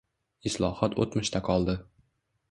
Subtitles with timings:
[0.49, 1.77] Islohot o'tmishda qoldi